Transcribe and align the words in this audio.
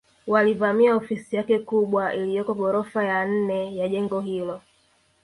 Walivamia 0.27 0.95
ofisi 0.95 1.35
yake 1.35 1.59
kubwa 1.59 2.15
iliyoko 2.15 2.53
ghorofa 2.53 3.03
ya 3.03 3.25
nne 3.25 3.75
ya 3.75 3.89
jengo 3.89 4.21
hilo 4.21 4.61